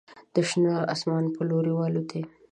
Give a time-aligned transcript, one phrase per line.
[0.33, 2.21] د شنه اسمان په لوري والوتې